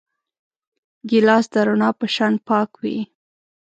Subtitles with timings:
[1.09, 2.97] ګیلاس د رڼا په شان پاک وي.